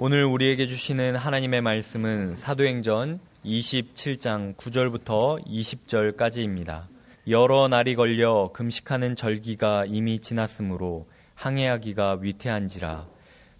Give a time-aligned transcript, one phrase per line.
[0.00, 6.84] 오늘 우리에게 주시는 하나님의 말씀은 사도행전 27장 9절부터 20절까지입니다.
[7.26, 13.08] 여러 날이 걸려 금식하는 절기가 이미 지났으므로 항해하기가 위태한지라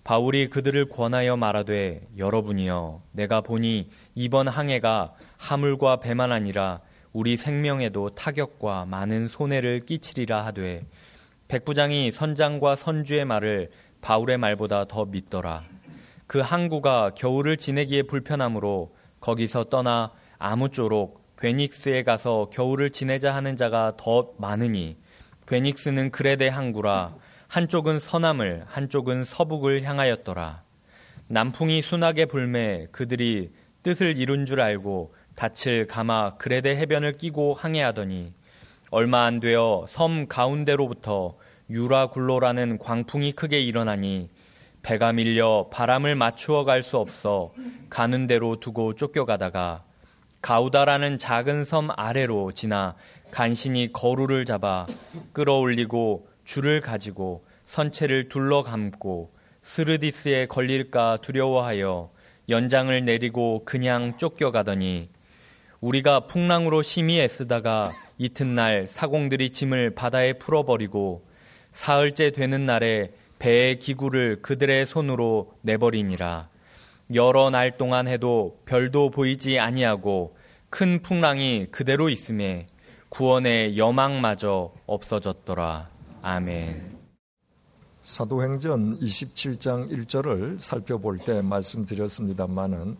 [0.05, 6.83] 바울이 그들을 권하여 말하되 여러분이여 내가 보니 이번 항해가 하물과 배만 아니라
[7.13, 10.87] 우리 생명에도 타격과 많은 손해를 끼치리라 하되
[11.49, 15.65] 백부장이 선장과 선주의 말을 바울의 말보다 더 믿더라
[16.29, 24.33] 그 항구가 겨울을 지내기에 불편하므로 거기서 떠나 아무쪼록 베닉스에 가서 겨울을 지내자 하는 자가 더
[24.39, 24.99] 많으니
[25.47, 27.15] 베닉스는 그레데 항구라
[27.49, 30.63] 한쪽은 서남을 한쪽은 서북을 향하였더라.
[31.29, 33.51] 남풍이 순하게 불매 그들이
[33.83, 38.35] 뜻을 이룬 줄 알고 닻을 감아 그레데 해변을 끼고 항해하더니
[38.91, 41.39] 얼마 안 되어 섬 가운데로부터
[41.71, 44.29] 유라굴로라는 광풍이 크게 일어나니
[44.89, 47.53] 배가 밀려 바람을 맞추어 갈 수 없어
[47.91, 49.85] 가는 대로 두고 쫓겨가다가
[50.41, 52.95] 가우다라는 작은 섬 아래로 지나
[53.31, 54.87] 간신히 거루를 잡아
[55.35, 62.11] 끌어올리고 줄을 가지고 선체를 둘러 감고 스르디스에 걸릴까 두려워하여
[62.49, 65.11] 연장을 내리고 그냥 쫓겨가더니
[65.83, 71.29] 우리가 풍랑으로 심히 애쓰다가 이튿날 사공들이 짐을 바다에 풀어버리고
[71.73, 76.49] 사흘째 되는 날에 배의 기구를 그들의 손으로 내버리니라.
[77.15, 80.37] 여러 날 동안 해도 별도 보이지 아니하고
[80.71, 82.67] 큰 풍랑이 그대로 있음에
[83.09, 85.89] 구원의 여망마저 없어졌더라.
[86.21, 86.99] 아멘.
[88.03, 92.97] 사도행전 27장 1절을 살펴볼 때 말씀드렸습니다마는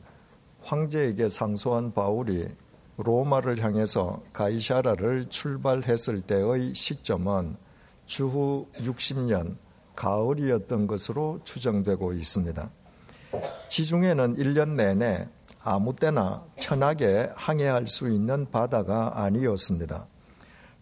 [0.63, 2.49] 황제에게 상소한 바울이
[2.97, 7.57] 로마를 향해서 가이샤라를 출발했을 때의 시점은
[8.07, 9.55] 주후 60년
[9.99, 12.71] 가을이었던 것으로 추정되고 있습니다.
[13.69, 15.29] 지중해는 1년 내내
[15.65, 20.07] 아무 때나 편하게 항해할 수 있는 바다가 아니었습니다.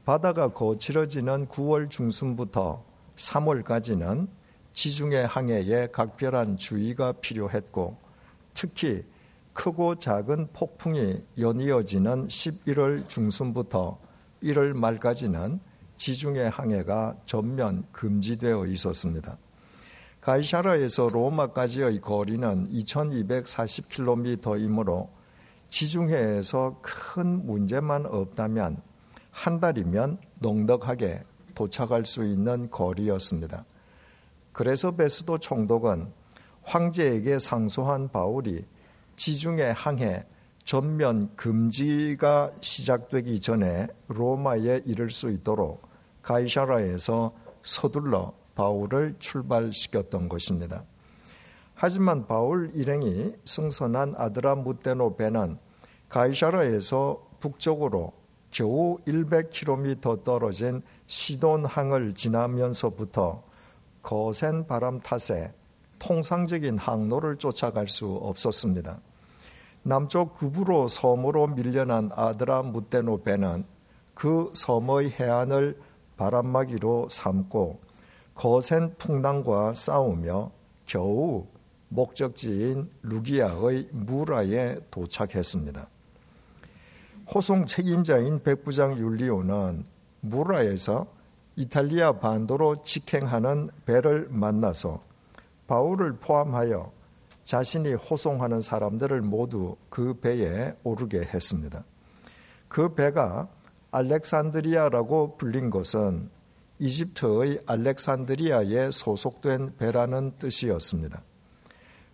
[0.05, 2.85] 바다가 거칠어지는 9월 중순부터
[3.17, 4.29] 3월까지는
[4.75, 7.97] 지중해 항해에 각별한 주의가 필요했고
[8.53, 9.03] 특히
[9.55, 13.99] 크고 작은 폭풍이 연이어지는 11월 중순부터
[14.43, 15.61] 1월 말까지는
[15.97, 19.39] 지중해 항해가 전면 금지되어 있었습니다.
[20.21, 25.09] 가이샤라에서 로마까지의 거리는 2240km이므로
[25.69, 28.83] 지중해에서 큰 문제만 없다면
[29.31, 31.23] 한 달이면 넉넉하게
[31.55, 33.65] 도착할 수 있는 거리였습니다.
[34.53, 36.13] 그래서 베스도 총독은
[36.63, 38.65] 황제에게 상소한 바울이
[39.17, 40.25] 지중해 항해
[40.65, 45.86] 전면 금지가 시작되기 전에 로마에 이를 수 있도록
[46.27, 47.33] 가이샤라에서
[47.63, 50.83] 서둘러 바울을 출발시켰던 것입니다.
[51.75, 55.59] 하지만 바울 일행이 승선한 아드라 무테노 배는
[56.09, 58.13] 가이샤라에서 북쪽으로
[58.51, 63.43] 겨우 100km 떨어진 시돈항을 지나면서부터
[64.03, 65.53] 거센 바람 탓에
[65.99, 68.99] 통상적인 항로를 쫓아갈 수 없었습니다.
[69.83, 73.65] 남쪽 급으로 섬으로 밀려난 아드라 무테노 배는
[74.15, 75.79] 그 섬의 해안을
[76.17, 77.81] 바람막이로 삼고
[78.35, 80.51] 거센 풍랑과 싸우며
[80.85, 81.47] 겨우
[81.89, 85.89] 목적지인 루기아의 무라에 도착했습니다.
[87.35, 89.85] 호송 책임자인 백부장 율리오는
[90.21, 91.07] 무라에서
[91.57, 95.03] 이탈리아 반도로 직행하는 배를 만나서
[95.67, 96.93] 바울을 포함하여
[97.43, 101.85] 자신이 호송하는 사람들을 모두 그 배에 오르게 했습니다.
[102.69, 103.49] 그 배가
[103.97, 106.29] 알렉산드리아라고 불린 것은
[106.79, 111.23] 이집트의 알렉산드리아에 소속된 배라는 뜻이었습니다.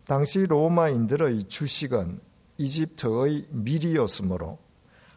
[0.06, 2.20] 당시 로마인들의 주식은
[2.58, 4.58] 이집트의 밀이었으므로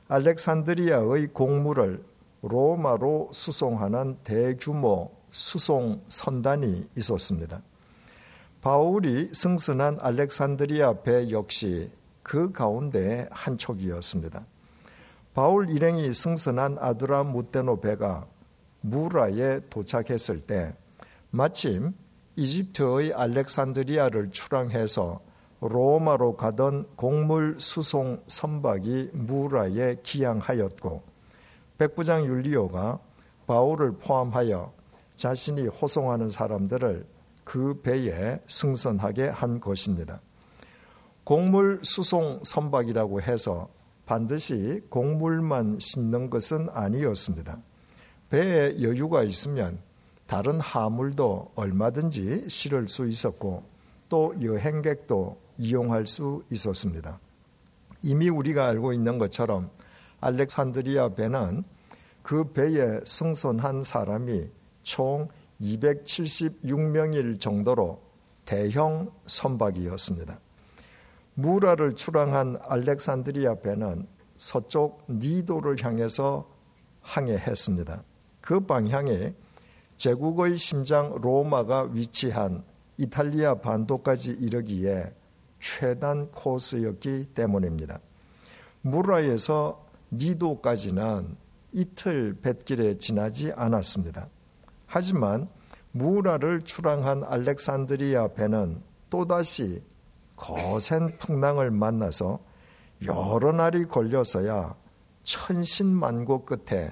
[0.07, 2.03] 알렉산드리아의 곡물을
[2.41, 7.61] 로마로 수송하는 대규모 수송 선단이 있었습니다.
[8.61, 11.91] 바울이 승선한 알렉산드리아 배 역시
[12.23, 14.47] 그 가운데 한 척이었습니다.
[15.35, 18.25] 바울 일행이 승선한 아두라 무테노 배가
[18.79, 20.73] 무라에 도착했을 때
[21.29, 21.93] 마침
[22.37, 25.19] 이집트의 알렉산드리아를 출항해서
[25.59, 31.03] 로마로 가던 곡물 수송 선박이 무라에 기항하였고
[31.79, 32.99] 백부장 율리오가
[33.45, 34.71] 바울을 포함하여
[35.17, 37.05] 자신이 호송하는 사람들을
[37.43, 40.21] 그 배에 승선하게 한 것입니다.
[41.25, 43.74] 곡물 수송 선박이라고 해서
[44.05, 47.59] 반드시 곡물만 싣는 것은 아니었습니다.
[48.29, 49.79] 배에 여유가 있으면
[50.27, 53.63] 다른 하물도 얼마든지 실을 수 있었고
[54.09, 57.19] 또 여행객도 이용할 수 있었습니다.
[58.01, 59.69] 이미 우리가 알고 있는 것처럼
[60.21, 61.63] 알렉산드리아 배는
[62.21, 64.49] 그 배에 승선한 사람이
[64.83, 65.27] 총
[65.61, 68.01] 276명일 정도로
[68.45, 70.39] 대형 선박이었습니다.
[71.35, 76.49] 무라를 출항한 알렉산드리아 배는 서쪽 니도를 향해서
[77.01, 78.03] 항해했습니다.
[78.41, 79.33] 그 방향에
[79.97, 82.63] 제국의 심장 로마가 위치한
[82.97, 85.13] 이탈리아 반도까지 이르기에
[85.59, 87.99] 최단 코스였기 때문입니다.
[88.81, 91.35] 무라에서 니도까지는
[91.73, 94.29] 이틀 뱃길에 지나지 않았습니다.
[94.85, 95.47] 하지만
[95.91, 99.81] 무라를 출항한 알렉산드리아 배는 또다시
[100.35, 102.39] 거센 풍랑을 만나서
[103.05, 104.75] 여러 날이 걸려서야
[105.23, 106.91] 천신만고 끝에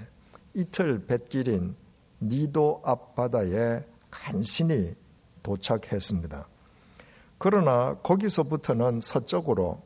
[0.53, 1.75] 이틀 뱃길인
[2.21, 4.95] 니도 앞바다에 간신히
[5.41, 6.47] 도착했습니다.
[7.37, 9.81] 그러나 거기서부터는 서쪽으로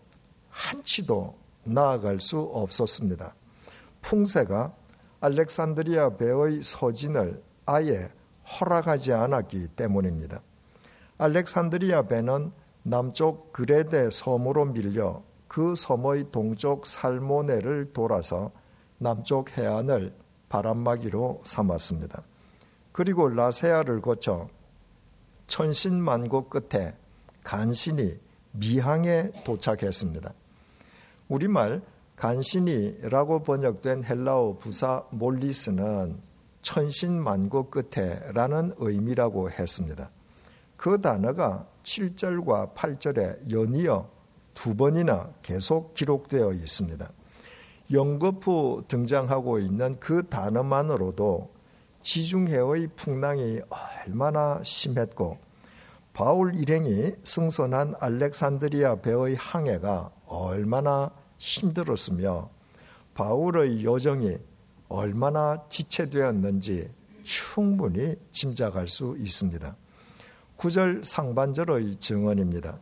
[0.50, 3.34] 한치도 나아갈 수 없었습니다.
[4.02, 4.74] 풍세가
[5.20, 8.12] 알렉산드리아 배의 서진을 아예
[8.60, 10.42] 허락하지 않았기 때문입니다.
[11.18, 12.52] 알렉산드리아 배는
[12.90, 18.52] 남쪽 그레데 섬으로 밀려 그 섬의 동쪽 살모네를 돌아서
[18.98, 20.16] 남쪽 해안을
[20.48, 22.24] 바람막이로 삼았습니다.
[22.94, 24.48] 그리고 라세아를 거쳐
[25.48, 26.96] 천신만고 끝에
[27.44, 28.18] 간신히
[28.54, 30.34] 미항에 도착했습니다.
[31.28, 31.82] 우리말
[32.16, 36.22] 간신히라고 번역된 헬라어 부사 몰리스는
[36.62, 40.10] 천신만고 끝에라는 의미라고 했습니다.
[40.78, 44.10] 그 단어가 7절과 8절에 연이어
[44.54, 47.12] 두 번이나 계속 기록되어 있습니다.
[47.92, 51.52] 연거푸 등장하고 있는 그 단어만으로도
[52.02, 55.38] 지중해의 풍랑이 얼마나 심했고
[56.14, 62.50] 바울 일행이 승선한 알렉산드리아 배의 항해가 얼마나 힘들었으며
[63.14, 64.38] 바울의 여정이
[64.90, 66.90] 얼마나 지체되었는지
[67.24, 69.76] 충분히 짐작할 수 있습니다.
[70.58, 72.80] 9절 상반절의 증언입니다.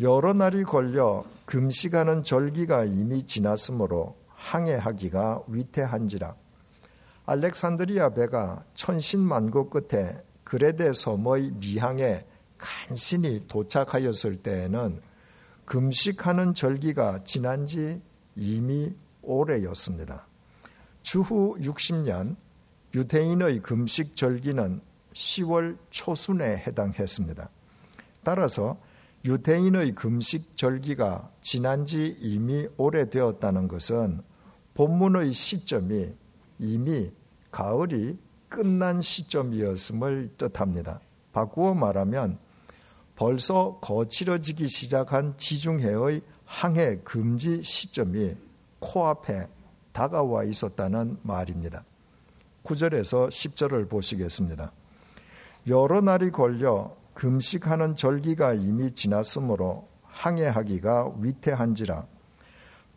[0.00, 6.34] 여러 날이 걸려 금식하는 절기가 이미 지났으므로 항해하기가 위태한지라.
[7.26, 12.20] 알렉산드리아 배가 천신만고 끝에 그레데 섬의 미항에
[12.58, 15.00] 간신히 도착하였을 때에는
[15.64, 18.00] 금식하는 절기가 지난 지
[18.36, 20.26] 이미 오래였습니다.
[21.02, 22.36] 주후 60년
[22.94, 24.80] 유대인의 금식 절기는
[25.14, 27.48] 10월 초순에 해당했습니다.
[28.22, 28.78] 따라서
[29.24, 34.20] 유대인의 금식 절기가 지난 지 이미 오래되었다는 것은
[34.74, 36.12] 본문의 시점이
[36.58, 37.10] 이미
[37.50, 38.18] 가을이
[38.48, 41.00] 끝난 시점이었음을 뜻합니다.
[41.32, 42.38] 바꾸어 말하면
[43.16, 48.34] 벌써 거칠어지기 시작한 지중해의 항해 금지 시점이
[48.80, 49.48] 코앞에
[49.92, 51.84] 다가와 있었다는 말입니다.
[52.64, 54.72] 9절에서 10절을 보시겠습니다.
[55.66, 62.06] 여러 날이 걸려 금식하는 절기가 이미 지났으므로 항해하기가 위태한지라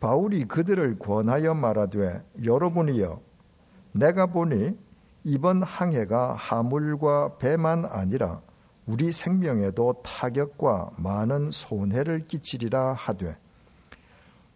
[0.00, 3.20] 바울이 그들을 권하여 말하되 여러분이여
[3.92, 4.76] 내가 보니
[5.24, 8.42] 이번 항해가 하물과 배만 아니라
[8.86, 13.38] 우리 생명에도 타격과 많은 손해를 끼치리라 하되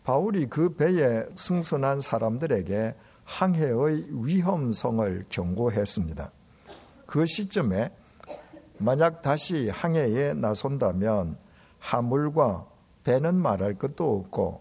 [0.04, 6.30] 바울이 그 배에 승선한 사람들에게 항해의 위험성을 경고했습니다.
[7.06, 7.90] 그 시점에
[8.82, 11.36] 만약 다시 항해에 나선다면
[11.78, 12.66] 하물과
[13.04, 14.60] 배는 말할 것도 없고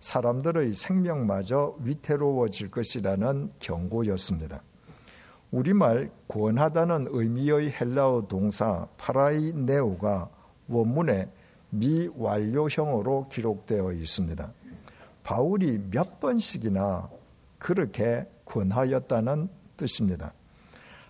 [0.00, 4.62] 사람들의 생명마저 위태로워질 것이라는 경고였습니다.
[5.52, 10.28] 우리말 권하다는 의미의 헬라어 동사 파라이네오가
[10.66, 11.30] 원문에
[11.70, 14.52] 미완료형으로 기록되어 있습니다.
[15.22, 17.08] 바울이 몇 번씩이나
[17.60, 20.32] 그렇게 권하였다는 뜻입니다.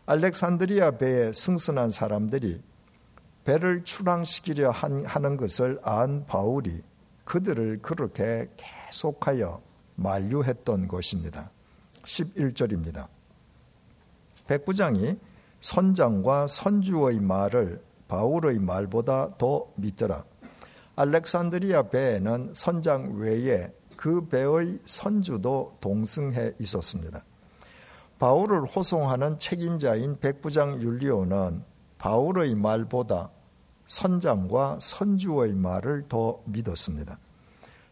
[0.06, 2.60] 알렉산드리아 배에 승선한 사람들이
[3.44, 6.82] 배를 출항시키려 하는 것을 안 바울이
[7.24, 9.62] 그들을 그렇게 계속하여
[9.94, 11.50] 만류했던 것입니다.
[12.04, 13.06] 11절입니다.
[14.46, 15.16] 백부장이
[15.60, 20.24] 선장과 선주의 말을 바울의 말보다 더 믿더라.
[20.96, 27.24] 알렉산드리아 배에는 선장 외에 그 배의 선주도 동승해 있었습니다.
[28.22, 31.64] 바울을 호송하는 책임자인 백부장 율리오는
[31.98, 33.30] 바울의 말보다
[33.84, 37.18] 선장과 선주의 말을 더 믿었습니다.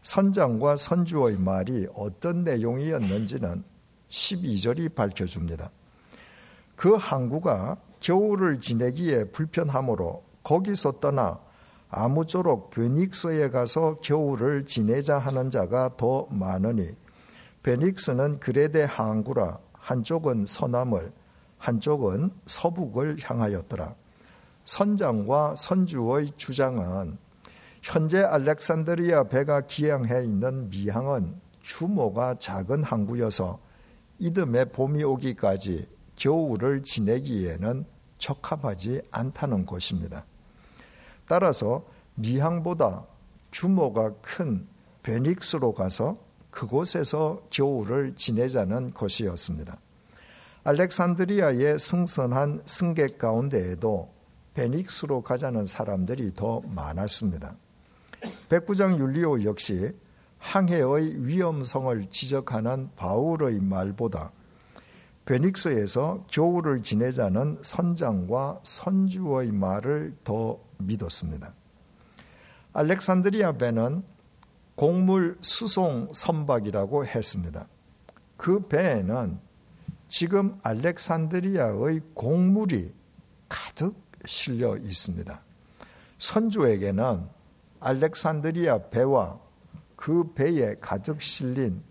[0.01, 3.65] 선장과 선주의 말이 어떤 내용이었는지는
[4.07, 5.69] 12절이 밝혀줍니다.
[6.77, 11.41] 그 항구가 겨울을 지내기에 불편하므로 거기서 떠나
[11.89, 16.95] 아무쪼록 베닉스에 가서 겨울을 지내자 하는 자가 더 많으니
[17.63, 21.11] 베닉스는 그레데 항구라 한쪽은 서남을
[21.57, 23.93] 한쪽은 서북을 향하였더라.
[24.63, 27.17] 선장과 선주의 주장은
[27.81, 33.59] 현재 알렉산드리아 배가 기항해 있는 미항은 규모가 작은 항구여서
[34.19, 37.85] 이듬해 봄이 오기까지 겨울을 지내기에는
[38.19, 40.25] 적합하지 않다는 것입니다.
[41.27, 41.83] 따라서
[42.15, 43.05] 미항보다
[43.51, 44.67] 규모가 큰
[45.01, 46.17] 베닉스로 가서
[46.51, 49.77] 그곳에서 겨울을 지내자는 것이었습니다.
[50.63, 54.13] 알렉산드리아의 승선한 승객 가운데에도
[54.53, 57.55] 베닉스로 가자는 사람들이 더 많았습니다.
[58.49, 59.91] 백부장 율리오 역시
[60.37, 64.31] 항해의 위험성을 지적하는 바울의 말보다
[65.25, 71.53] 베닉스에서 겨울을 지내자는 선장과 선주의 말을 더 믿었습니다.
[72.73, 74.03] 알렉산드리아 배는
[74.75, 77.67] 곡물 수송 선박이라고 했습니다.
[78.37, 79.39] 그 배에는
[80.07, 82.93] 지금 알렉산드리아의 곡물이
[83.47, 85.41] 가득 실려 있습니다.
[86.17, 87.27] 선주에게는
[87.79, 89.39] 알렉산드리아 배와
[89.95, 91.83] 그 배에 가득 실린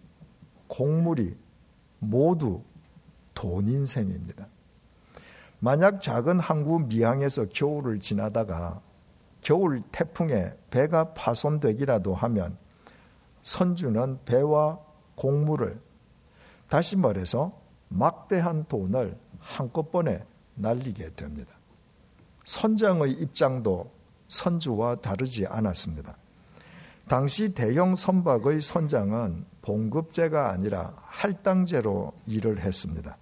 [0.68, 1.36] 곡물이
[1.98, 2.62] 모두
[3.34, 4.46] 돈인 셈입니다.
[5.58, 8.80] 만약 작은 항구 미항에서 겨울을 지나다가
[9.40, 12.56] 겨울 태풍에 배가 파손되기라도 하면
[13.42, 14.78] 선주는 배와
[15.14, 15.80] 곡물을
[16.68, 17.52] 다시 말해서
[17.88, 21.52] 막대한 돈을 한꺼번에 날리게 됩니다.
[22.44, 23.90] 선장의 입장도
[24.28, 26.16] 선주와 다르지 않았습니다.
[27.08, 33.16] 당시 대형 선박의 선장은 봉급제가 아니라 할당제로 일을 했습니다.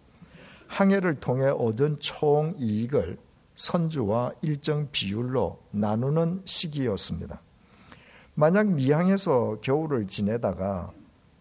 [0.66, 3.18] 항해를 통해 얻은 총 이익을
[3.54, 7.40] 선주와 일정 비율로 나누는 시기였습니다.
[8.40, 10.92] 만약 미항에서 겨울을 지내다가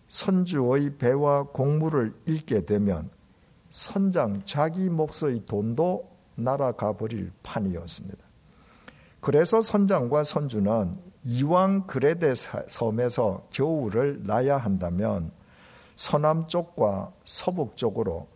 [0.07, 3.11] 선주의 배와 곡물을 잃게 되면
[3.69, 8.17] 선장 자기 몫의 돈도 날아가 버릴 판이었습니다.
[9.19, 12.33] 그래서 선장과 선주는 이왕 그레데
[12.67, 15.29] 섬에서 겨울을 나야 한다면
[15.95, 18.27] 서남 쪽과 서북 쪽으로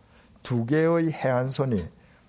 [0.44, 1.84] 두 개의 해안선이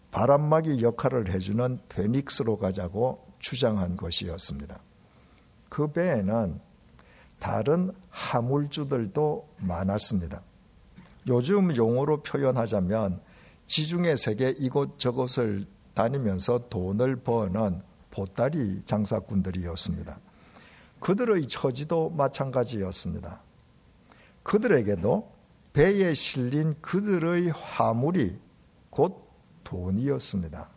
[0.10, 4.80] 바람막이 역할을 해주는 베닉스로 가자고 주장한 것이었습니다.
[5.74, 6.60] 그 배에는
[7.40, 10.44] 다른 하물주들도 많았습니다.
[11.28, 13.20] 요즘 용어로 표현하자면
[13.66, 15.66] 지중해 세계 이곳저곳을
[15.96, 20.20] 다니면서 돈을 버는 보따리 장사꾼들이었습니다.
[21.00, 23.42] 그들의 처지도 마찬가지였습니다.
[24.44, 25.32] 그들에게도
[25.74, 28.40] 배에 실린 그들의 화물이
[28.92, 29.28] 곧
[29.64, 30.70] 돈이었습니다.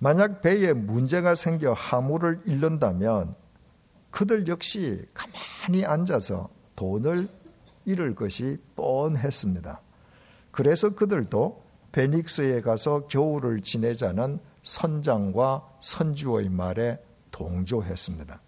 [0.00, 3.43] 만약 배에 문제가 생겨 화물을 잃는다면
[4.14, 7.28] 그들 역시 가만히 앉아서 돈을
[7.84, 9.80] 잃을 것이 뻔했습니다.
[10.52, 17.02] 그래서 그들도 베닉스에 가서 겨울을 지내자는 선장과 선주의 말에
[17.32, 18.40] 동조했습니다.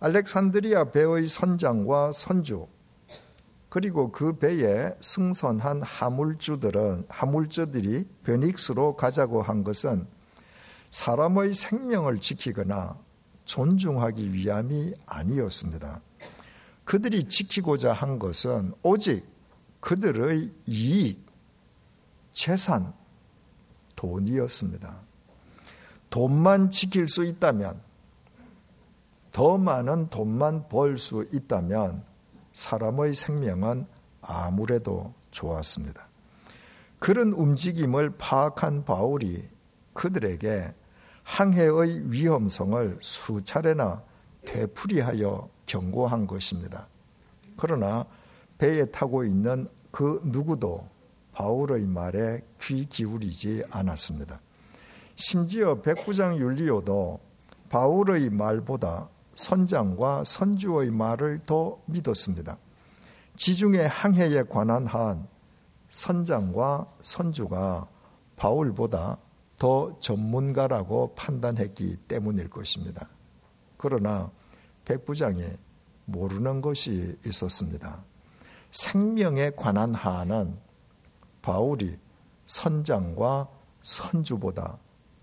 [0.00, 2.66] 알렉산드리아 배의 선장과 선주
[3.68, 10.08] 그리고 그 배에 승선한 하물주들은 하물주들이 베닉스로 가자고 한 것은
[10.90, 13.05] 사람의 생명을 지키거나
[13.46, 16.00] 존중하기 위함이 아니었습니다.
[16.84, 19.26] 그들이 지키고자 한 것은 오직
[19.80, 21.24] 그들의 이익,
[22.32, 22.92] 재산,
[23.96, 25.00] 돈이었습니다.
[26.10, 27.80] 돈만 지킬 수 있다면,
[29.32, 32.04] 더 많은 돈만 벌 수 있다면
[32.52, 33.86] 사람의 생명은
[34.20, 36.08] 아무래도 좋았습니다.
[36.98, 39.48] 그런 움직임을 파악한 바울이
[39.92, 40.72] 그들에게
[41.26, 44.00] 항해의 위험성을 수차례나
[44.44, 46.86] 되풀이하여 경고한 것입니다.
[47.56, 48.06] 그러나
[48.58, 50.88] 배에 타고 있는 그 누구도
[51.32, 54.40] 바울의 말에 귀 기울이지 않았습니다.
[55.16, 57.18] 심지어 백부장 율리오도
[57.70, 62.56] 바울의 말보다 선장과 선주의 말을 더 믿었습니다.
[63.36, 65.26] 지중해 항해에 관한 한
[65.88, 67.88] 선장과 선주가
[68.36, 69.18] 바울보다
[69.58, 73.08] 더 전문가라고 판단했기 때문일 것입니다.
[73.76, 74.30] 그러나
[74.84, 75.44] 백부장이
[76.04, 78.04] 모르는 것이 있었습니다.
[78.70, 80.56] 생명에 관한 한은
[81.42, 81.98] 바울이
[82.44, 83.48] 선장과
[83.80, 84.78] 선주보다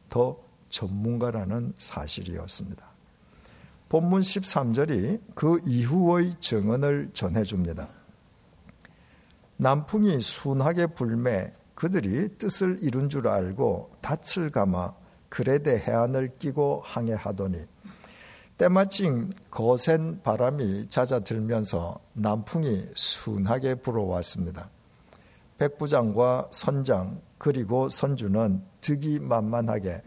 [0.09, 0.37] 더
[0.69, 2.83] 전문가라는 사실이었습니다.
[3.89, 7.89] 본문 13절이 그 이후의 증언을 전해줍니다.
[9.57, 14.93] 남풍이 순하게 불매 그들이 뜻을 이룬 줄 알고 닻을 감아
[15.29, 17.65] 그레데 해안을 끼고 항해하더니
[18.57, 24.69] 때마침 거센 바람이 잦아들면서 남풍이 순하게 불어왔습니다.
[25.57, 30.03] 백부장과 선장 그리고 선주는 득이 만만하게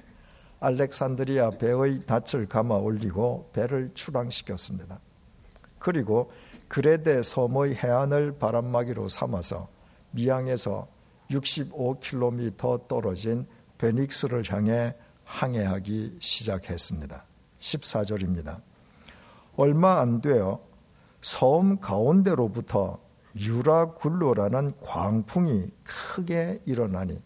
[0.60, 5.00] 알렉산드리아 배의 닻을 감아 올리고 배를 출항시켰습니다.
[5.78, 6.30] 그리고
[6.68, 9.68] 그레데 섬의 해안을 바람막이로 삼아서
[10.12, 10.88] 미항에서
[11.30, 13.46] 65km 떨어진
[13.78, 17.24] 베닉스를 향해 항해하기 시작했습니다.
[17.58, 18.60] 14절입니다.
[19.56, 20.60] 얼마 안 되어
[21.20, 23.00] 섬 가운데로부터
[23.36, 27.20] 유라굴로라는 광풍이 크게 일어나니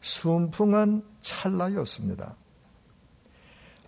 [0.00, 2.34] 순풍은 찰나였습니다.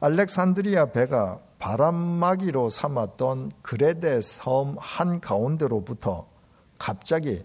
[0.00, 6.28] 알렉산드리아 배가 바람막이로 삼았던 그레데 섬 한가운데로부터
[6.78, 7.42] 갑자기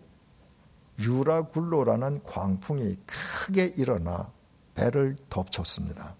[1.00, 4.32] 유라굴로라는 광풍이 크게 일어나
[4.75, 6.15] 배를 덮쳤습니다.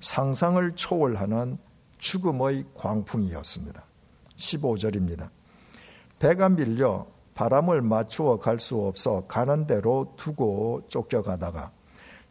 [0.00, 1.58] 상상을 초월하는
[1.98, 3.82] 죽음의 광풍이었습니다.
[4.36, 5.30] 15절입니다.
[6.18, 11.70] 배가 밀려 바람을 맞추어 갈 수 없어 가는 대로 두고 쫓겨가다가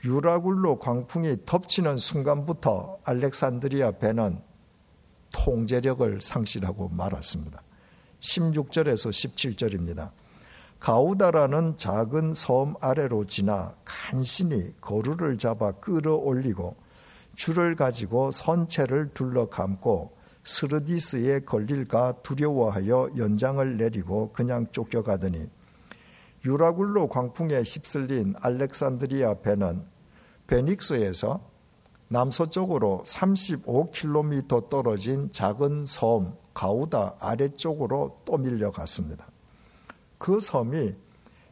[0.03, 4.41] 유라굴로 광풍이 덮치는 순간부터 알렉산드리아 배는
[5.31, 7.61] 통제력을 상실하고 말았습니다.
[8.19, 10.11] 16절에서 17절입니다.
[10.79, 16.75] 가우다라는 작은 섬 아래로 지나 간신히 거루를 잡아 끌어올리고
[17.35, 25.49] 줄을 가지고 선체를 둘러 감고 스르디스에 걸릴까 두려워하여 연장을 내리고 그냥 쫓겨가더니
[26.45, 29.83] 유라굴로 광풍에 휩쓸린 알렉산드리아 배는
[30.47, 31.41] 베닉스에서
[32.07, 39.27] 남서쪽으로 35km 떨어진 작은 섬 가우다 아래쪽으로 또 밀려갔습니다.
[40.17, 40.95] 그 섬이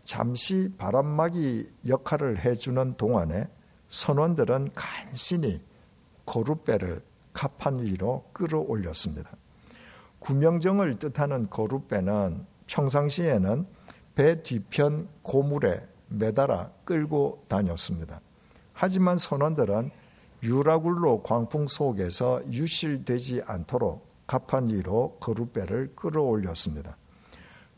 [0.03, 3.47] 잠시 바람막이 역할을 해주는 동안에
[3.89, 5.61] 선원들은 간신히
[6.25, 7.01] 거룻배를
[7.33, 9.29] 갑판 위로 끌어올렸습니다.
[10.19, 13.67] 구명정을 뜻하는 거룻배는 평상시에는
[14.15, 18.21] 배 뒤편 고물에 매달아 끌고 다녔습니다.
[18.73, 19.91] 하지만 선원들은
[20.43, 26.97] 유라굴로 광풍 속에서 유실되지 않도록 갑판 위로 거룻배를 끌어올렸습니다.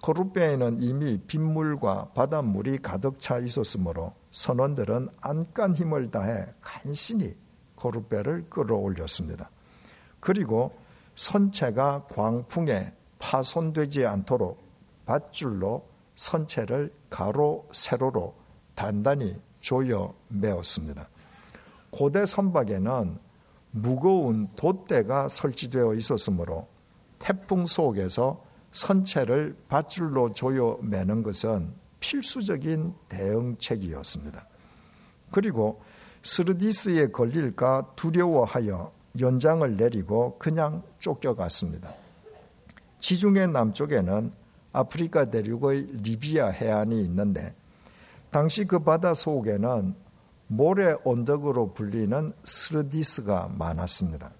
[0.02, 7.36] 거룻배에는 이미 빗물과 바닷물이 가득 차 있었으므로 선원들은 안간 힘을 다해 간신히
[7.76, 9.50] 거룻배를 끌어올렸습니다.
[10.20, 10.78] 그리고
[11.16, 14.62] 선체가 광풍에 파손되지 않도록
[15.06, 18.36] 밧줄로 선체를 가로 세로로
[18.76, 21.10] 단단히 조여 메었습니다.
[21.90, 23.18] 고대 선박에는
[23.72, 26.68] 무거운 돛대가 설치되어 있었으므로
[27.20, 34.48] 태풍 속에서 선체를 밧줄로 조여 매는 것은 필수적인 대응책이었습니다.
[35.32, 35.82] 그리고
[36.24, 41.94] 스르디스에 걸릴까 두려워하여 연장을 내리고 그냥 쫓겨갔습니다.
[43.00, 44.32] 지중해 남쪽에는
[44.74, 47.56] 아프리카 대륙의 리비아 해안이 있는데
[48.30, 49.96] 당시 그 바다 속에는
[50.48, 54.32] 모래 언덕으로 불리는 스르디스가 많았습니다.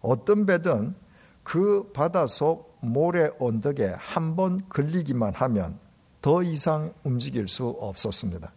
[0.00, 0.94] 어떤 배든
[1.42, 5.78] 그 바다 속 모래 언덕에 한 번 걸리기만 하면
[6.20, 8.52] 더 이상 움직일 수 없었습니다.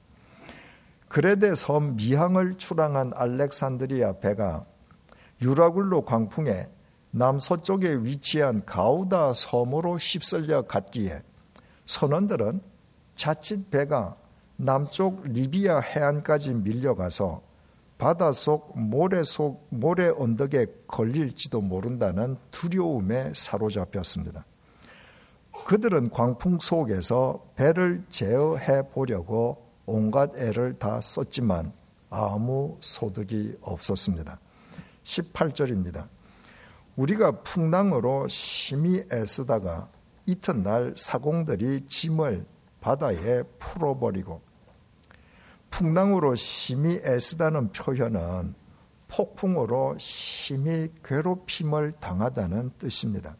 [1.09, 4.65] 그레데 섬 미항을 출항한 알렉산드리아 배가
[5.41, 6.69] 유라굴로 광풍에
[7.11, 11.21] 남서쪽에 위치한 가우다 섬으로 휩쓸려 갔기에
[11.85, 12.61] 선원들은
[13.15, 14.17] 자칫 배가
[14.57, 17.41] 남쪽 리비아 해안까지 밀려가서
[17.97, 24.45] 바닷속 모래 속 모래 언덕에 걸릴지도 모른다는 두려움에 사로잡혔습니다.
[25.65, 31.73] 그들은 광풍 속에서 배를 제어해 보려고 온갖 애를 다 썼지만
[32.09, 34.39] 아무 소득이 없었습니다.
[35.03, 36.07] 18절입니다.
[36.95, 39.89] 우리가 풍랑으로 심히 애쓰다가
[40.25, 42.45] 이튿날 사공들이 짐을
[42.81, 44.41] 바다에 풀어버리고
[45.69, 48.55] 풍랑으로 심히 애쓰다는 표현은
[49.07, 53.35] 폭풍으로 심히 괴롭힘을 당하다는 뜻입니다.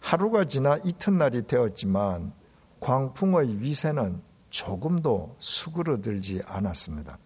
[0.00, 2.32] 하루가 지나 이튿날이 되었지만
[2.80, 7.18] 광풍의 위세는 조금도 수그러들지 않았습니다.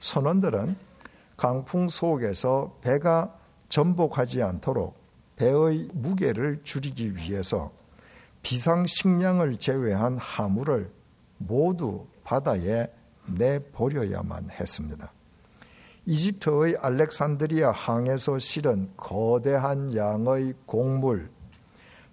[0.00, 0.76] 선원들은
[1.36, 3.34] 강풍 속에서 배가
[3.68, 4.96] 전복하지 않도록
[5.36, 7.70] 배의 무게를 줄이기 위해서
[8.42, 10.90] 비상식량을 제외한 하물을
[11.36, 12.88] 모두 바다에
[13.36, 15.12] 내버려야만 했습니다.
[16.06, 21.30] 이집트의 알렉산드리아 항에서 실은 거대한 양의 곡물,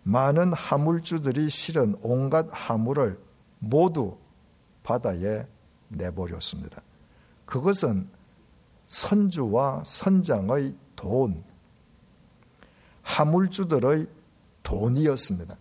[0.03, 3.17] 많은 하물주들이 실은 온갖 하물을
[3.59, 4.17] 모두
[4.83, 5.47] 바다에
[5.87, 6.81] 내버렸습니다.
[7.45, 8.07] 그것은
[8.85, 11.43] 선주와 선장의 돈,
[13.01, 14.07] 하물주들의
[14.63, 15.57] 돈이었습니다.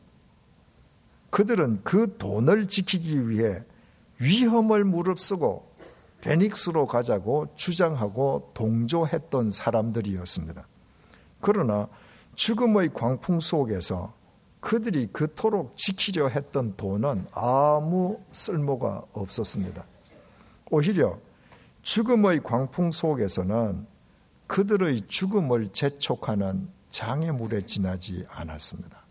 [1.31, 3.63] 그들은 그 돈을 지키기 위해
[4.19, 5.75] 위험을 무릅쓰고
[6.21, 10.67] 베닉스로 가자고 주장하고 동조했던 사람들이었습니다.
[11.41, 11.89] 그러나
[12.35, 14.15] 죽음의 광풍 속에서
[14.61, 19.85] 그들이 그토록 지키려 했던 돈은 아무 쓸모가 없었습니다.
[20.71, 21.19] 오히려
[21.83, 23.87] 죽음의 광풍 속에서는
[24.47, 29.05] 그들의 죽음을 재촉하는 장애물에 지나지 않았습니다.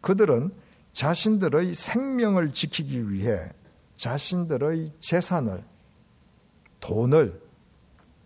[0.00, 0.52] 그들은
[0.92, 3.52] 자신들의 생명을 지키기 위해
[3.98, 5.64] 자신들의 재산을,
[6.80, 7.42] 돈을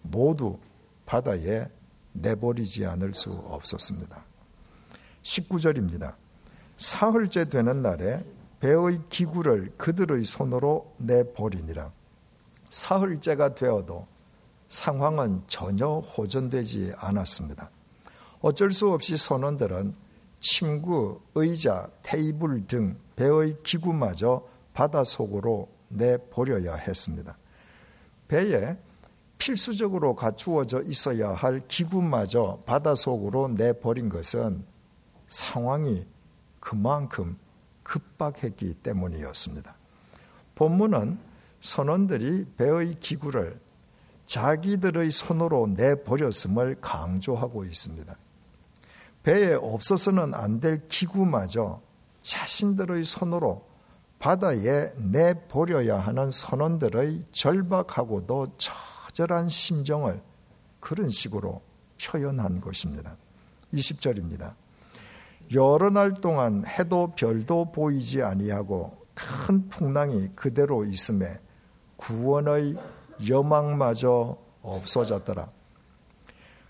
[0.03, 0.59] 모두
[1.07, 1.67] 바다에
[2.13, 4.23] 내버리지 않을 수 없었습니다.
[5.23, 6.15] 19절입니다.
[6.77, 8.25] 사흘째 되는 날에
[8.61, 11.91] 배의 기구를 그들의 손으로 내버리니라.
[12.69, 14.07] 사흘째가 되어도
[14.69, 17.71] 상황은 전혀 호전되지 않았습니다.
[18.41, 19.95] 어쩔 수 없이 선원들은
[20.41, 27.37] 침구, 의자, 테이블 등 배의 기구마저 바다 속으로 내버려야 했습니다.
[28.29, 28.77] 배에
[29.39, 34.65] 필수적으로 갖추어져 있어야 할 기구마저 바다 속으로 내버린 것은
[35.27, 36.07] 상황이
[36.61, 37.37] 그만큼
[37.83, 39.75] 급박했기 때문이었습니다.
[40.55, 41.19] 본문은
[41.61, 43.61] 선원들이 배의 기구를
[44.27, 48.17] 자기들의 손으로 내버렸음을 강조하고 있습니다.
[49.23, 51.81] 배에 없어서는 안 될 기구마저
[52.23, 53.67] 자신들의 손으로
[54.23, 60.23] 바다에 내버려야 하는 선원들의 절박하고도 처절한 심정을
[60.79, 61.61] 그런 식으로
[62.01, 63.17] 표현한 것입니다.
[63.75, 64.55] 20절입니다.
[65.57, 71.41] 여러 날 동안 해도 별도 보이지 아니하고 큰 풍랑이 그대로 있음에
[71.97, 72.77] 구원의
[73.29, 75.51] 여망마저 없어졌더라.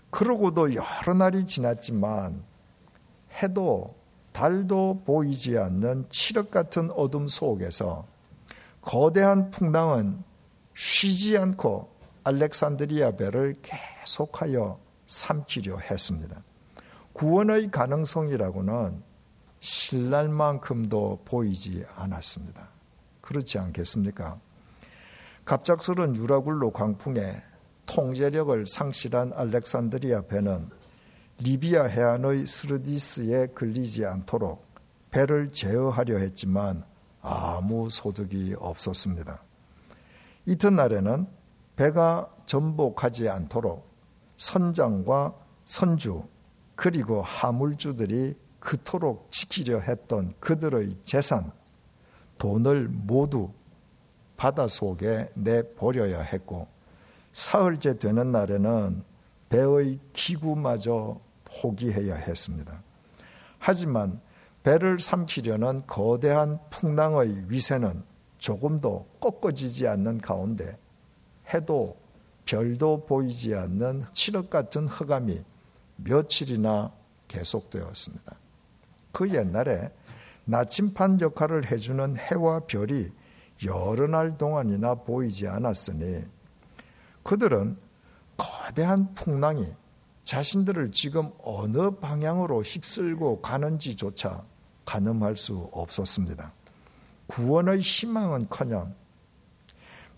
[0.09, 2.43] 그러고도 여러 날이 지났지만
[3.43, 3.93] 해도
[4.33, 8.05] 달도 보이지 않는 칠흑 같은 어둠 속에서
[8.81, 10.23] 거대한 풍랑은
[10.75, 11.89] 쉬지 않고
[12.25, 16.43] 알렉산드리아 배를 계속하여 삼키려 했습니다.
[17.13, 19.03] 구원의 가능성이라고는
[19.59, 22.69] 신랄 만큼도 보이지 않았습니다.
[23.21, 24.39] 그렇지 않겠습니까?
[25.45, 27.41] 갑작스런 유라굴로 광풍에
[27.85, 30.69] 통제력을 상실한 알렉산드리아 배는
[31.39, 34.65] 리비아 해안의 스르디스에 걸리지 않도록
[35.11, 36.83] 배를 제어하려 했지만
[37.21, 39.41] 아무 소득이 없었습니다.
[40.45, 41.27] 이튿날에는
[41.75, 43.87] 배가 전복하지 않도록
[44.37, 46.23] 선장과 선주
[46.75, 51.51] 그리고 하물주들이 그토록 지키려 했던 그들의 재산,
[52.37, 53.51] 돈을 모두
[54.37, 56.67] 바다 속에 내버려야 했고
[57.31, 59.03] 사흘째 되는 날에는
[59.53, 62.81] 배의 기구마저 포기해야 했습니다.
[63.59, 64.19] 하지만
[64.63, 68.03] 배를 삼키려는 거대한 풍랑의 위세는
[68.39, 70.75] 조금도 꺾어지지 않는 가운데
[71.53, 71.95] 해도
[72.45, 75.43] 별도 보이지 않는 칠흑 같은 흑암이
[75.97, 76.91] 며칠이나
[77.27, 78.35] 계속되었습니다.
[79.11, 79.91] 그 옛날에
[80.45, 83.11] 나침판 역할을 해주는 해와 별이
[83.65, 86.23] 여러 날 동안이나 보이지 않았으니
[87.21, 87.82] 그들은
[88.63, 89.67] 거대한 풍랑이
[90.23, 94.45] 자신들을 지금 어느 방향으로 휩쓸고 가는지조차
[94.85, 96.53] 가늠할 수 없었습니다.
[97.27, 98.95] 구원의 희망은 커녕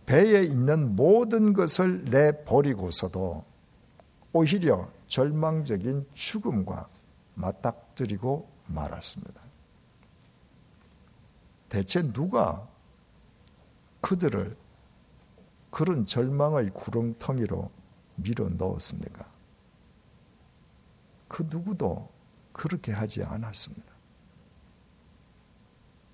[0.05, 3.43] 배에 있는 모든 것을 내버리고서도
[4.33, 6.87] 오히려 절망적인 죽음과
[7.33, 9.41] 맞닥뜨리고 말았습니다.
[11.67, 12.67] 대체 누가
[14.01, 14.55] 그들을
[15.71, 17.71] 그런 절망의 구렁텅이로
[18.15, 19.29] 밀어 넣었습니까?
[21.27, 22.09] 그 누구도
[22.53, 23.93] 그렇게 하지 않았습니다.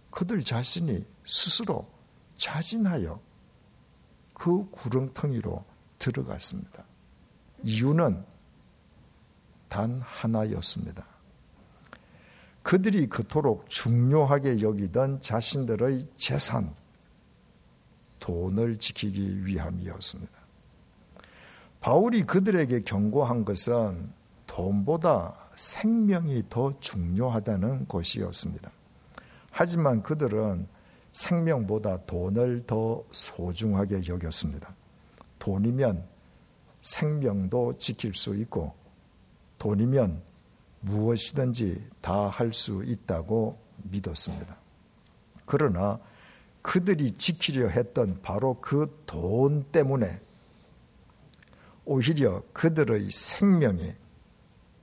[0.10, 1.90] 그들 자신이 스스로
[2.36, 3.22] 자진하여
[4.34, 5.64] 그 구렁텅이로
[6.00, 6.84] 들어갔습니다.
[7.64, 8.26] 이유는
[9.70, 11.06] 단 하나였습니다.
[12.64, 16.76] 그들이 그토록 중요하게 여기던 자신들의 재산,
[18.20, 20.41] 돈을 지키기 위함이었습니다.
[21.82, 24.12] 바울이 그들에게 경고한 것은
[24.46, 28.72] 돈보다 생명이 더 중요하다는 것이었습니다.
[29.50, 30.68] 하지만 그들은
[31.12, 34.74] 생명보다 돈을 더 소중하게 여겼습니다.
[35.40, 36.04] 돈이면
[36.82, 38.74] 생명도 지킬 수 있고
[39.58, 40.22] 돈이면
[40.82, 44.56] 무엇이든지 다 할 수 있다고 믿었습니다.
[45.46, 46.00] 그러나
[46.62, 50.20] 그들이 지키려 했던 바로 그 돈 때문에
[51.92, 53.94] 오히려 그들의 생명이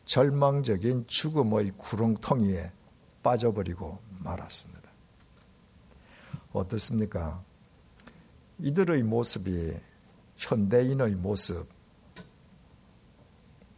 [0.04, 2.70] 절망적인 죽음의 구렁텅이에
[3.22, 4.90] 빠져버리고 말았습니다.
[6.52, 7.42] 어떻습니까?
[8.58, 9.74] 이들의 모습이
[10.36, 11.66] 현대인의 모습,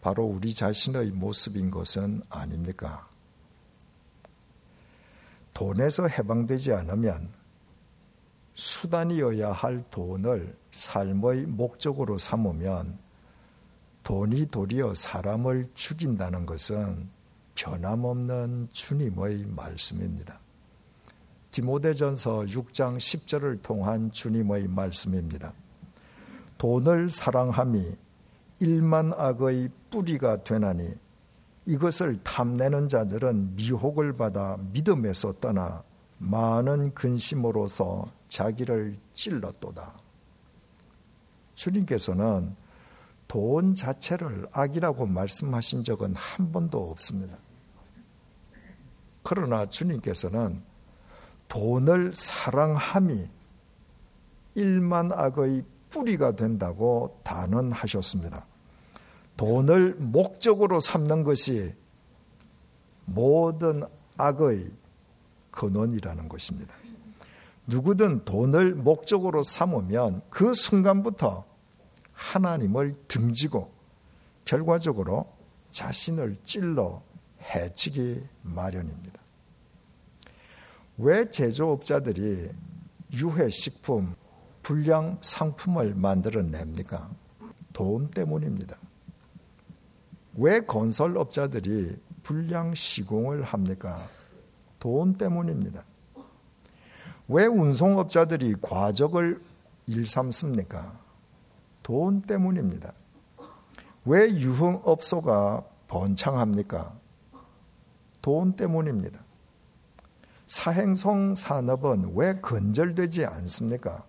[0.00, 3.08] 바로 우리 자신의 모습인 것은 아닙니까?
[5.54, 7.32] 돈에서 해방되지 않으면
[8.54, 13.09] 수단이어야 할 돈을 삶의 목적으로 삼으면
[14.10, 17.08] 돈이 도리어 사람을 죽인다는 것은
[17.54, 20.40] 변함없는 주님의 말씀입니다.
[21.52, 25.52] 디모데전서 6장 10절을 통한 주님의 말씀입니다.
[26.58, 27.96] 돈을 사랑함이
[28.58, 30.92] 일만 악의 뿌리가 되나니
[31.66, 35.84] 이것을 탐내는 자들은 미혹을 받아 믿음에서 떠나
[36.18, 39.94] 많은 근심으로서 자기를 찔렀도다.
[41.54, 42.56] 주님께서는
[43.30, 47.36] 돈 자체를 악이라고 말씀하신 적은 한 번도 없습니다.
[49.22, 50.60] 그러나 주님께서는
[51.46, 53.28] 돈을 사랑함이
[54.56, 58.46] 일만 악의 뿌리가 된다고 단언하셨습니다.
[59.36, 61.72] 돈을 목적으로 삼는 것이
[63.04, 63.84] 모든
[64.16, 64.72] 악의
[65.52, 66.74] 근원이라는 것입니다.
[67.68, 71.49] 누구든 돈을 목적으로 삼으면 그 순간부터
[72.20, 73.72] 하나님을 등지고
[74.44, 75.26] 결과적으로
[75.70, 77.02] 자신을 찔러
[77.40, 79.18] 해치기 마련입니다.
[80.98, 82.50] 왜 제조업자들이
[83.14, 84.14] 유해식품,
[84.62, 87.10] 불량 상품을 만들어냅니까?
[87.72, 88.76] 돈 때문입니다.
[90.34, 93.96] 왜 건설업자들이 불량 시공을 합니까?
[94.78, 95.84] 돈 때문입니다.
[97.28, 99.40] 왜 운송업자들이 과적을
[99.86, 101.09] 일삼습니까?
[101.82, 102.92] 돈 때문입니다.
[104.04, 106.98] 왜 유흥업소가 번창합니까?
[108.22, 109.20] 돈 때문입니다.
[110.46, 114.04] 사행성 산업은 왜 건절되지 않습니까?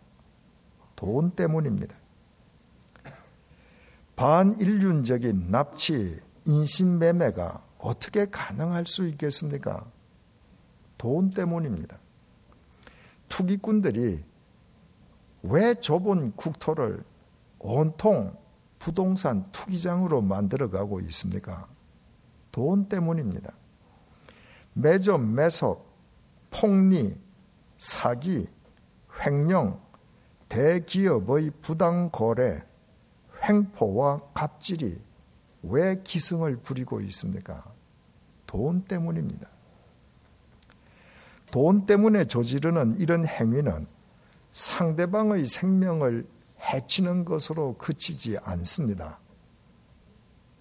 [0.96, 1.96] 돈 때문입니다.
[4.16, 9.86] 반인륜적인 납치, 인신매매가 어떻게 가능할 수 있겠습니까?
[10.98, 11.98] 돈 때문입니다.
[13.30, 14.24] 투기꾼들이
[15.44, 17.04] 왜 좁은 국토를
[17.63, 18.36] 온통
[18.80, 21.67] 부동산 투기장으로 만들어가고 있습니까?
[22.52, 23.54] 돈 때문입니다.
[24.74, 25.86] 매점, 매석,
[26.50, 27.15] 폭리,
[27.78, 28.47] 사기,
[29.24, 29.80] 횡령,
[30.50, 32.63] 대기업의 부당 거래,
[33.43, 35.00] 횡포와 갑질이
[35.63, 37.63] 왜 기승을 부리고 있습니까?
[38.47, 39.47] 돈 때문입니다.
[41.52, 43.86] 돈 때문에 저지르는 이런 행위는
[44.52, 46.26] 상대방의 생명을
[46.62, 49.19] 해치는 것으로 그치지 않습니다.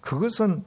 [0.01, 0.63] 그것은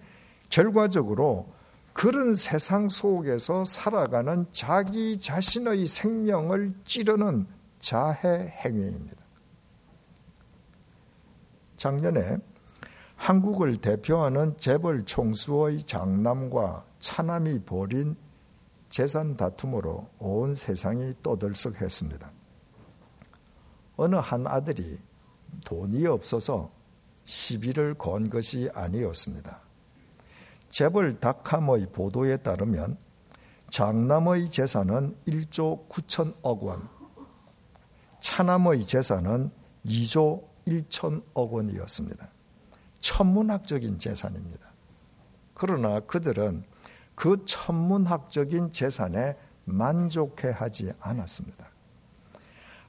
[0.49, 1.53] 결과적으로
[1.92, 7.47] 그런 세상 속에서 살아가는 자기 자신의 생명을 찌르는
[7.79, 9.23] 자해 행위입니다.
[11.77, 12.38] 작년에
[13.16, 18.16] 한국을 대표하는 재벌 총수의 장남과 차남이 벌인
[18.88, 22.31] 재산 다툼으로 온 세상이 떠들썩했습니다.
[23.97, 24.99] 어느 한 아들이
[25.64, 26.71] 돈이 없어서
[27.25, 29.61] 시비를 건 것이 아니었습니다.
[30.69, 32.99] 재벌 닷컴의 보도에 따르면
[33.71, 36.88] 장남의 재산은 1조 9천억 원,
[38.21, 39.51] 차남의 재산은
[39.87, 42.29] 2조 1천억 원이었습니다.
[43.01, 44.67] 천문학적인 재산입니다.
[45.55, 46.64] 그러나 그들은
[47.14, 51.74] 그 천문학적인 재산에 만족해 하지 않았습니다.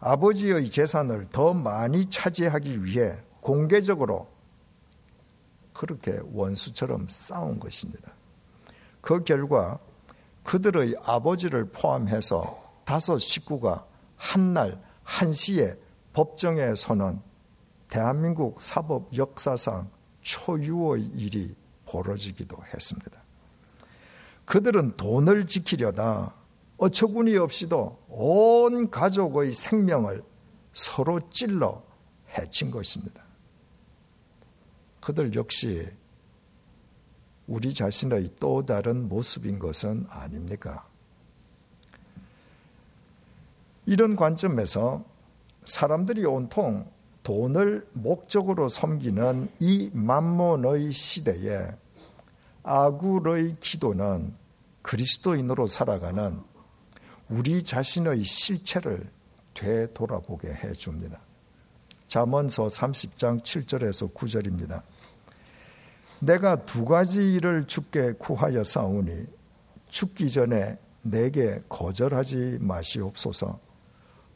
[0.06, 4.28] 아버지의 재산을 더 많이 차지하기 위해 공개적으로
[5.74, 8.14] 그렇게 원수처럼 싸운 것입니다.
[9.02, 9.80] 그 결과
[10.44, 13.84] 그들의 아버지를 포함해서 다섯 식구가
[14.16, 15.76] 한날 한시에
[16.14, 17.20] 법정에 서는
[17.90, 19.90] 대한민국 사법 역사상
[20.22, 21.56] 초유의 일이
[21.88, 23.24] 벌어지기도 했습니다.
[24.46, 26.36] 그들은 돈을 지키려다
[26.78, 30.24] 어처구니 없이도 온 가족의 생명을
[30.74, 31.84] 서로 찔러
[32.38, 33.24] 해친 것입니다.
[35.00, 35.88] 그들 역시
[37.48, 40.88] 우리 자신의 또 다른 모습인 것은 아닙니까?
[43.86, 45.06] 이런 관점에서
[45.66, 46.92] 사람들이 온통
[47.24, 51.72] 돈을 목적으로 섬기는 이 만몬의 시대에
[52.64, 54.34] 아굴의 기도는
[54.82, 56.42] 그리스도인으로 살아가는
[57.30, 59.10] 우리 자신의 실체를
[59.54, 61.20] 되돌아보게 해 줍니다.
[62.08, 64.82] 잠언서 30장 7절에서 9절입니다.
[66.20, 69.26] 내가 두 가지 일을 주께 구하여 싸우니
[69.88, 73.60] 죽기 전에 내게 거절하지 마시옵소서.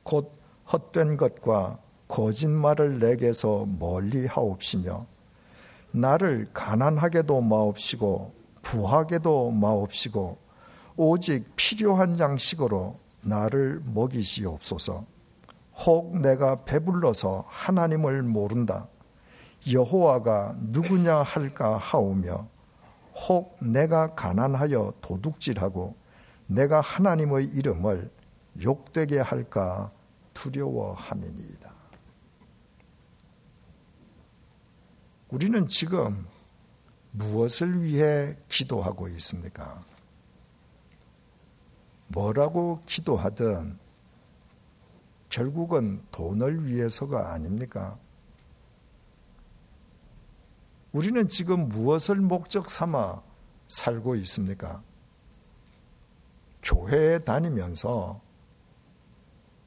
[0.04, 0.32] 곧
[0.72, 5.06] 헛된 것과 거짓말을 내게서 멀리 하옵시며
[5.92, 10.38] 나를 가난하게도 마옵시고 부하게도 마옵시고
[11.02, 15.06] 오직 필요한 양식으로 나를 먹이시옵소서.
[15.78, 18.90] 혹 내가 배불러서 하나님을 모른다.
[19.72, 22.50] 여호와가 누구냐 할까 하오며
[23.16, 25.96] 혹 내가 가난하여 도둑질하고
[26.48, 28.12] 내가 하나님의 이름을
[28.62, 29.92] 욕되게 할까
[30.34, 31.74] 두려워함이니이다.
[35.30, 36.28] 우리는 지금
[37.12, 39.80] 무엇을 위해 기도하고 있습니까?
[42.10, 43.78] 뭐라고 기도하든
[45.30, 47.98] 결국은 돈을 위해서가 아닙니까?
[50.92, 53.22] 우리는 지금 무엇을 목적 삼아
[53.68, 54.82] 살고 있습니까?
[56.64, 58.20] 교회에 다니면서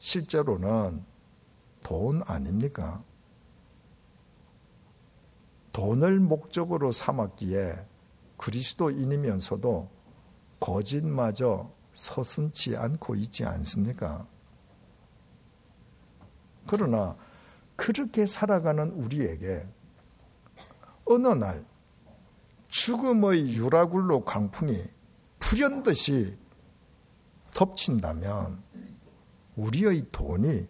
[0.01, 1.05] 실제로는
[1.81, 3.05] 돈 아닙니까?
[5.73, 7.87] 돈을 목적으로 삼았기에
[8.37, 9.89] 그리스도인이면서도
[10.59, 14.27] 거짓마저 서슴지 않고 있지 않습니까?
[16.67, 17.17] 그러나
[17.77, 19.67] 그렇게 살아가는 우리에게
[21.05, 21.65] 어느 날
[22.69, 24.85] 죽음의 유라굴로 강풍이
[25.39, 26.37] 불현듯이
[27.53, 28.63] 덮친다면
[29.57, 30.69] 우리의 돈이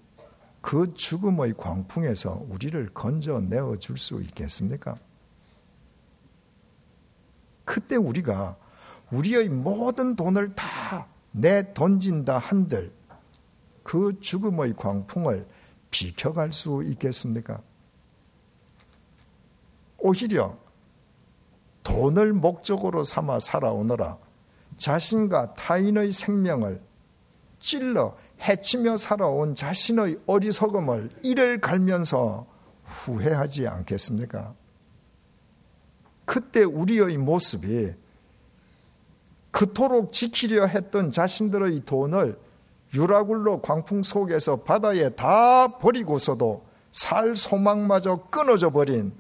[0.61, 4.97] 그 죽음의 광풍에서 우리를 건져내어 줄 수 있겠습니까?
[7.65, 8.57] 그때 우리가
[9.11, 12.93] 우리의 모든 돈을 다 내 던진다 한들
[13.83, 15.47] 그 죽음의 광풍을
[15.91, 17.61] 비켜갈 수 있겠습니까?
[19.99, 20.57] 오히려
[21.83, 24.19] 돈을 목적으로 삼아 살아오너라
[24.77, 26.83] 자신과 타인의 생명을
[27.61, 32.47] 찔러 해치며 살아온 자신의 어리석음을 이를 갈면서
[32.85, 34.55] 후회하지 않겠습니까?
[36.25, 37.93] 그때 우리의 모습이
[39.53, 42.39] 그토록 지키려 했던 자신들의 돈을
[42.95, 49.13] 유라굴로 광풍 속에서 바다에 다 버리고서도 살 소망마저 끊어져 버린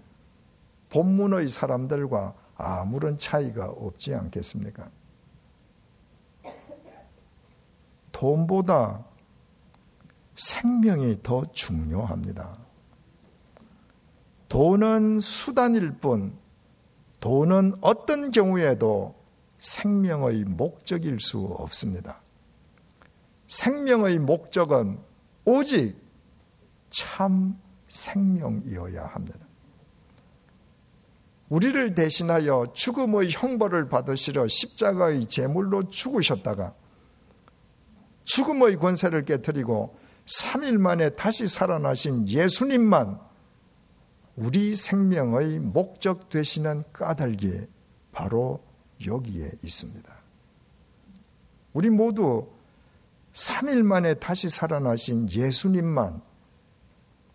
[0.90, 4.88] 본문의 사람들과 아무런 차이가 없지 않겠습니까?
[8.12, 9.04] 돈보다
[10.34, 12.56] 생명이 더 중요합니다.
[14.48, 16.34] 돈은 수단일 뿐,
[17.20, 19.21] 돈은 어떤 경우에도
[19.62, 22.20] 생명의 목적일 수 없습니다.
[23.46, 24.98] 생명의 목적은
[25.44, 25.96] 오직
[26.90, 29.38] 참 생명이어야 합니다.
[31.48, 36.74] 우리를 대신하여 죽음의 형벌을 받으시려 십자가의 제물로 죽으셨다가
[38.24, 39.96] 죽음의 권세를 깨뜨리고
[40.26, 43.20] 3일 만에 다시 살아나신 예수님만
[44.34, 47.66] 우리 생명의 목적 되시는 까닭이
[48.10, 48.71] 바로
[49.06, 50.14] 여기에 있습니다.
[51.72, 52.48] 우리 모두
[53.32, 56.22] 3일 만에 다시 살아나신 예수님만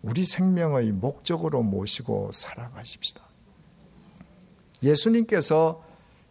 [0.01, 3.23] 우리 생명의 목적으로 모시고 살아가십시다.
[4.83, 5.83] 예수님께서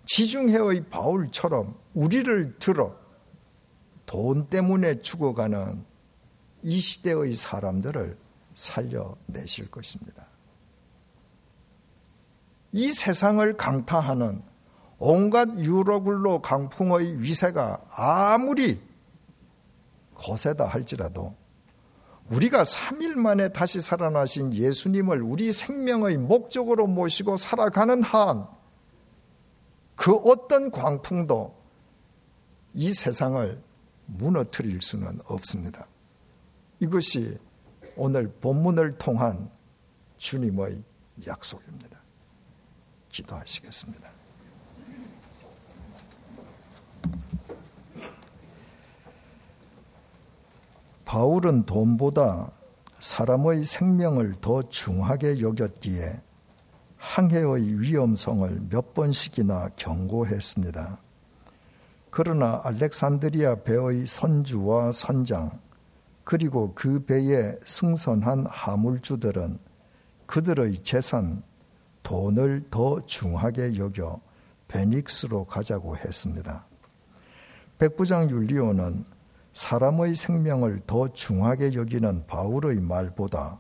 [0.05, 2.97] 지중해의 바울처럼 우리를 들어
[4.07, 5.85] 돈 때문에 죽어가는
[6.63, 8.17] 이 시대의 사람들을
[8.55, 10.27] 살려내실 것입니다.
[12.73, 14.43] 이 세상을 강타하는
[14.99, 18.81] 온갖 유로굴로 강풍의 위세가 아무리
[20.15, 21.35] 거세다 할지라도
[22.31, 28.57] 우리가 3일 만에 다시 살아나신 예수님을 우리 생명의 목적으로 모시고 살아가는 한
[29.97, 31.57] 그 어떤 광풍도
[32.75, 33.61] 이 세상을
[34.05, 35.87] 무너뜨릴 수는 없습니다.
[36.79, 37.39] 이것이
[37.97, 39.51] 오늘 본문을 통한
[40.19, 40.83] 주님의
[41.27, 41.99] 약속입니다.
[43.09, 44.16] 기도하시겠습니다.
[51.07, 52.51] 바울은 돈보다
[52.99, 56.21] 사람의 생명을 더 중하게 여겼기에
[56.97, 60.99] 항해의 위험성을 몇 번씩이나 경고했습니다.
[62.11, 65.61] 그러나 알렉산드리아 배의 선주와 선장,
[66.25, 69.59] 그리고 그 배에 승선한 하물주들은
[70.27, 71.45] 그들의 재산,
[72.03, 74.21] 돈을 더 중하게 여겨
[74.67, 76.67] 베닉스로 가자고 했습니다.
[77.79, 79.16] 백부장 율리오는
[79.57, 83.59] 사람의 생명을 더 중하게 여기는 바울의 말보다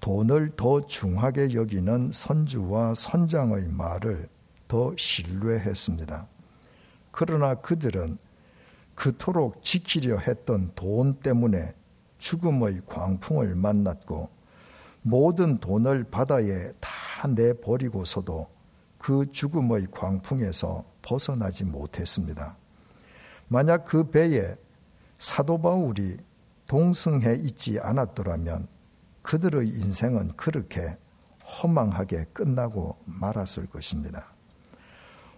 [0.00, 4.28] 돈을 더 중하게 여기는 선주와 선장의 말을
[4.66, 6.26] 더 신뢰했습니다.
[7.12, 8.18] 그러나 그들은
[8.96, 11.72] 그토록 지키려 했던 돈 때문에
[12.18, 14.28] 죽음의 광풍을 만났고
[15.02, 18.48] 모든 돈을 바다에 다 내버리고서도
[18.98, 22.56] 그 죽음의 광풍에서 벗어나지 못했습니다.
[23.46, 24.56] 만약 그 배에
[25.22, 26.16] 사도 바울이
[26.66, 28.66] 동승해 있지 않았더라면
[29.22, 30.98] 그들의 인생은 그렇게
[31.44, 34.34] 허망하게 끝나고 말았을 것입니다.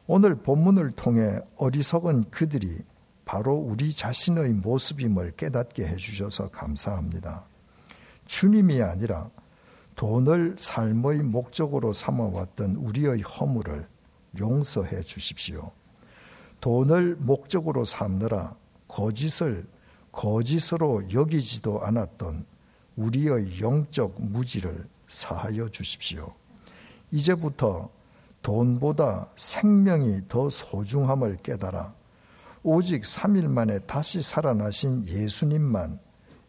[0.07, 2.79] 오늘 본문을 통해 어리석은 그들이
[3.27, 7.45] 바로 우리 자신의 모습임을 깨닫게 해주셔서 감사합니다.
[8.25, 9.29] 주님이 아니라
[9.97, 13.87] 돈을 삶의 목적으로 삼아왔던 우리의 허물을
[14.41, 15.73] 용서해 주십시오.
[16.63, 18.57] 돈을 목적으로 삼느라
[18.89, 19.67] 거짓을
[20.15, 22.47] 거짓으로 여기지도 않았던
[22.97, 26.33] 우리의 영적 무지를 사하여 주십시오.
[27.11, 27.91] 이제부터
[28.43, 31.95] 돈보다 생명이 더 소중함을 깨달아
[32.63, 35.99] 오직 3일 만에 다시 살아나신 예수님만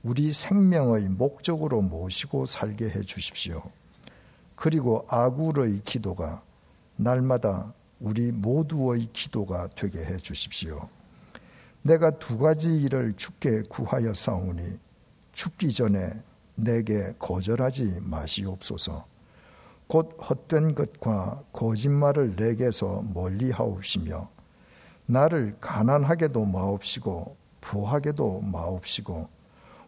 [0.04, 3.64] 우리 생명의 목적으로 모시고 살게 해 주십시오.
[4.56, 6.44] 그리고 아굴의 기도가
[6.96, 10.88] 날마다 우리 모두의 기도가 되게 해 주십시오.
[11.86, 14.80] 내가 두 가지 일을 주께 구하여 싸우니
[15.34, 16.20] 죽기 전에
[16.56, 19.06] 내게 거절하지 마시옵소서.
[19.86, 24.28] 곧 헛된 것과 거짓말을 내게서 멀리 하옵시며
[25.06, 29.30] 나를 가난하게도 마옵시고 부하게도 마옵시고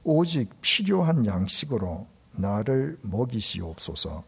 [0.03, 4.23] 오직 필요한 양식으로 나를 먹이시옵소서.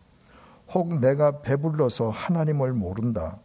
[0.74, 3.38] 혹 내가 배불러서 하나님을 모른다.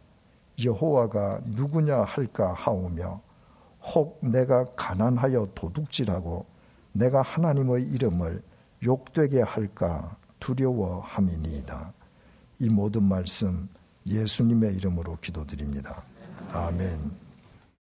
[0.63, 3.21] 여호와가 누구냐 할까 하오며
[3.93, 6.45] 혹 내가 가난하여 도둑질하고
[6.91, 8.41] 내가 하나님의 이름을
[8.83, 11.93] 욕되게 할까 두려워함이니이다.
[12.59, 13.67] 이 모든 말씀
[14.05, 16.03] 예수님의 이름으로 기도드립니다.
[16.53, 17.24] 아멘.